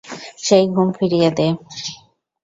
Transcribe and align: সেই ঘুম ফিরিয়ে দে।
সেই 0.37 0.65
ঘুম 0.67 0.87
ফিরিয়ে 0.91 1.29
দে। 1.37 1.47